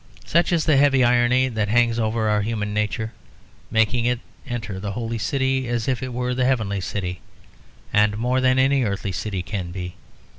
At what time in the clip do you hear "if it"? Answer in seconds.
5.87-6.11